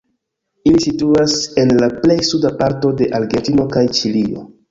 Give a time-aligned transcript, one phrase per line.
[0.69, 4.43] Ili situas en la plej suda parto de Argentino kaj Ĉilio.